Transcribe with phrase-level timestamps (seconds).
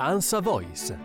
[0.00, 0.96] Ansa Voice.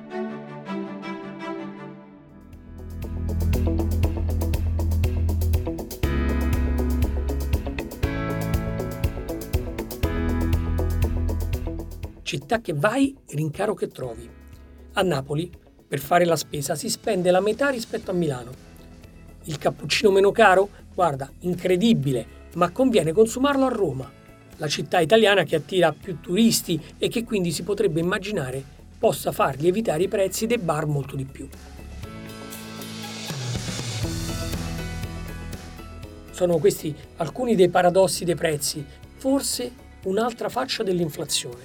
[12.21, 14.29] Città che vai, rincaro che trovi.
[14.93, 15.51] A Napoli,
[15.87, 18.51] per fare la spesa, si spende la metà rispetto a Milano.
[19.45, 20.69] Il cappuccino meno caro?
[20.93, 24.07] Guarda, incredibile, ma conviene consumarlo a Roma,
[24.57, 29.57] la città italiana che attira più turisti e che quindi si potrebbe immaginare possa far
[29.57, 31.45] lievitare i prezzi dei bar molto di più.
[36.31, 38.81] Sono questi alcuni dei paradossi dei prezzi,
[39.17, 39.73] forse
[40.05, 41.61] un'altra faccia dell'inflazione.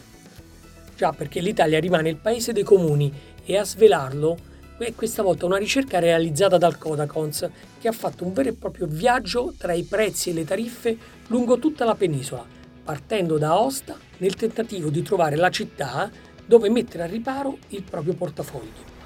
[0.97, 3.13] Già perché l'Italia rimane il paese dei comuni
[3.45, 4.37] e a svelarlo
[4.77, 7.49] è questa volta una ricerca realizzata dal Codacons
[7.79, 10.99] che ha fatto un vero e proprio viaggio tra i prezzi e le tariffe
[11.29, 12.45] lungo tutta la penisola,
[12.83, 16.11] partendo da Aosta nel tentativo di trovare la città
[16.49, 18.97] dove mettere a riparo il proprio portafoglio.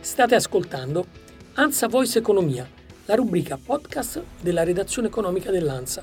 [0.00, 1.04] State ascoltando
[1.54, 2.66] Ansa Voice Economia,
[3.04, 6.02] la rubrica podcast della redazione economica dell'Ansa.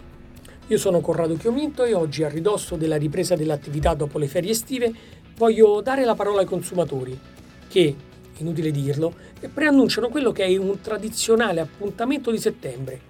[0.67, 4.93] Io sono Corrado Chiominto e oggi, a ridosso della ripresa dell'attività dopo le ferie estive,
[5.35, 7.19] voglio dare la parola ai consumatori
[7.67, 7.95] che,
[8.37, 9.11] inutile dirlo,
[9.51, 13.01] preannunciano quello che è un tradizionale appuntamento di settembre,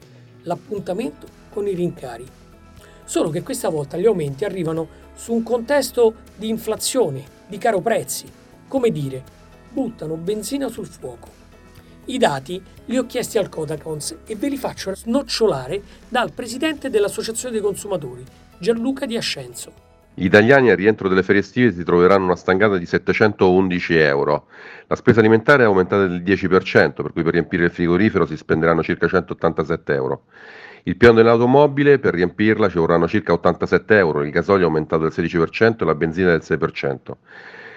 [0.44, 2.26] l'appuntamento con i rincari.
[3.08, 8.30] Solo che questa volta gli aumenti arrivano su un contesto di inflazione, di caro prezzi,
[8.68, 9.24] come dire,
[9.72, 11.30] buttano benzina sul fuoco.
[12.08, 17.54] I dati li ho chiesti al Codacons e ve li faccio snocciolare dal presidente dell'Associazione
[17.54, 18.26] dei consumatori,
[18.60, 19.87] Gianluca Di Ascenzo.
[20.20, 24.48] Gli italiani al rientro delle ferie estive si troveranno una stangata di 711 euro.
[24.88, 28.82] La spesa alimentare è aumentata del 10%, per cui per riempire il frigorifero si spenderanno
[28.82, 30.24] circa 187 euro.
[30.86, 35.12] Il piano dell'automobile, per riempirla ci vorranno circa 87 euro, il gasolio è aumentato del
[35.16, 37.12] 16% e la benzina del 6%.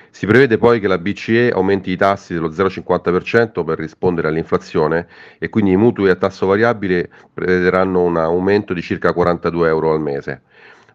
[0.08, 5.50] Si prevede poi che la BCE aumenti i tassi dello 0,50% per rispondere all'inflazione e
[5.50, 10.40] quindi i mutui a tasso variabile prevederanno un aumento di circa 42 euro al mese.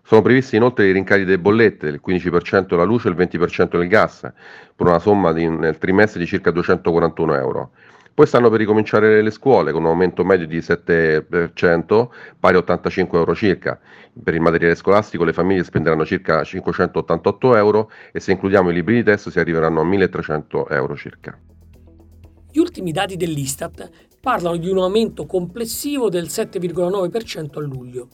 [0.08, 3.88] Sono previsti inoltre i rincari delle bollette, il 15% della luce e il 20% del
[3.88, 4.20] gas,
[4.76, 7.72] per una somma di, nel trimestre di circa 241 euro.
[8.14, 12.08] Poi stanno per ricominciare le scuole con un aumento medio di 7%,
[12.40, 13.80] pari a 85 euro circa.
[14.24, 18.94] Per il materiale scolastico le famiglie spenderanno circa 588 euro e se includiamo i libri
[18.94, 21.36] di testo si arriveranno a 1300 euro circa.
[22.52, 23.90] Gli ultimi dati dell'Istat
[24.22, 28.08] parlano di un aumento complessivo del 7,9% a luglio.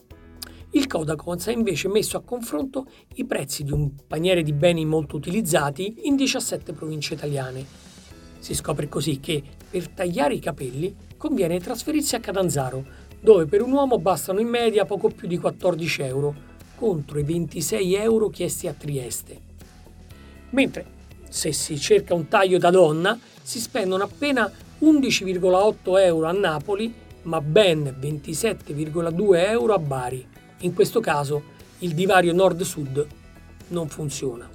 [0.72, 5.16] Il Codacons ha invece messo a confronto i prezzi di un paniere di beni molto
[5.16, 7.82] utilizzati in 17 province italiane
[8.42, 9.40] si scopre così che
[9.70, 12.84] per tagliare i capelli conviene trasferirsi a Catanzaro,
[13.20, 16.34] dove per un uomo bastano in media poco più di 14 euro,
[16.74, 19.40] contro i 26 euro chiesti a Trieste.
[20.50, 20.84] Mentre
[21.28, 24.50] se si cerca un taglio da donna si spendono appena
[24.80, 30.26] 11,8 euro a Napoli, ma ben 27,2 euro a Bari.
[30.62, 31.42] In questo caso
[31.78, 33.06] il divario nord-sud
[33.68, 34.48] non funziona.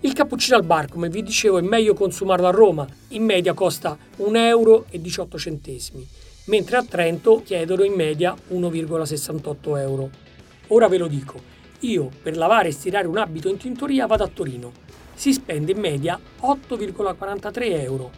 [0.00, 3.96] Il cappuccino al bar, come vi dicevo, è meglio consumarlo a Roma, in media costa
[4.18, 4.86] 1,18 euro,
[6.44, 10.10] mentre a Trento chiedono in media 1,68 euro.
[10.68, 11.40] Ora ve lo dico,
[11.80, 14.72] io per lavare e stirare un abito in tintoria vado a Torino.
[15.14, 18.10] Si spende in media 8,43 euro.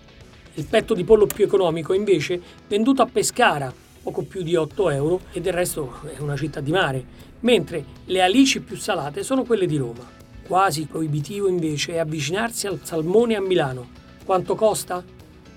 [0.55, 3.73] Il petto di pollo più economico invece venduto a Pescara,
[4.03, 7.05] poco più di 8 euro e del resto è una città di mare,
[7.41, 10.21] mentre le alici più salate sono quelle di Roma.
[10.47, 13.89] Quasi proibitivo invece è avvicinarsi al salmone a Milano.
[14.25, 15.03] Quanto costa?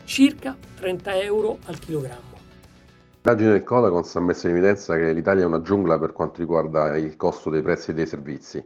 [0.03, 2.33] Circa 30 euro al chilogrammo.
[3.23, 6.95] L'indagine del Codacons ha messo in evidenza che l'Italia è una giungla per quanto riguarda
[6.95, 8.63] il costo dei prezzi dei servizi.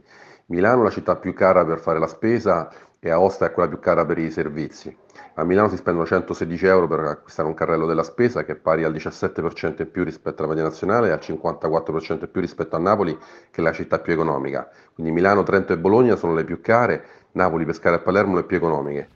[0.49, 3.77] Milano è la città più cara per fare la spesa e Aosta è quella più
[3.77, 4.95] cara per i servizi.
[5.35, 8.83] A Milano si spendono 116 euro per acquistare un carrello della spesa che è pari
[8.83, 12.79] al 17% in più rispetto alla media nazionale e al 54% in più rispetto a
[12.79, 13.15] Napoli
[13.51, 14.67] che è la città più economica.
[14.93, 18.57] Quindi Milano, Trento e Bologna sono le più care, Napoli, Pescara e Palermo le più
[18.57, 19.09] economiche.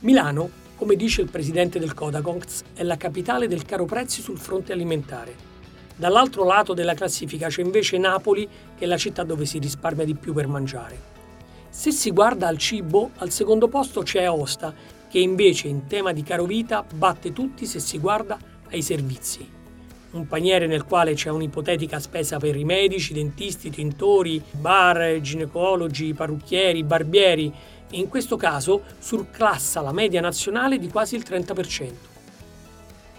[0.00, 4.72] Milano, come dice il presidente del Codacons, è la capitale del caro prezzi sul fronte
[4.72, 5.53] alimentare.
[5.96, 10.14] Dall'altro lato della classifica c'è invece Napoli, che è la città dove si risparmia di
[10.14, 11.12] più per mangiare.
[11.68, 14.74] Se si guarda al cibo, al secondo posto c'è Aosta,
[15.08, 18.36] che invece in tema di carovita batte tutti se si guarda
[18.70, 19.48] ai servizi.
[20.10, 26.84] Un paniere nel quale c'è un'ipotetica spesa per i medici, dentisti, tintori, bar, ginecologi, parrucchieri,
[26.84, 27.52] barbieri
[27.90, 31.92] e in questo caso surclassa la media nazionale di quasi il 30%.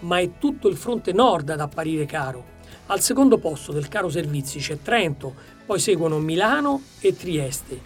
[0.00, 2.55] Ma è tutto il fronte nord ad apparire caro.
[2.86, 5.34] Al secondo posto del caro servizi c'è Trento,
[5.66, 7.80] poi seguono Milano e Trieste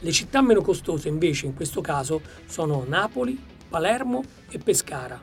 [0.00, 3.36] Le città meno costose invece in questo caso sono Napoli,
[3.68, 5.20] Palermo e Pescara.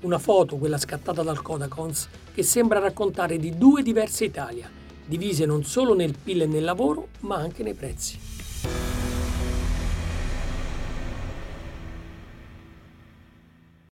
[0.00, 4.70] Una foto, quella scattata dal Kodakons, che sembra raccontare di due diverse Italia,
[5.04, 8.37] divise non solo nel PIL e nel lavoro, ma anche nei prezzi.